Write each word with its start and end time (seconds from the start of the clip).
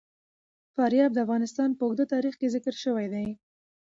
فاریاب 0.75 1.11
د 1.13 1.17
افغانستان 1.25 1.69
په 1.75 1.83
اوږده 1.85 2.05
تاریخ 2.13 2.33
کې 2.39 2.51
ذکر 2.55 2.73
شوی 2.83 3.05
دی. 3.13 3.27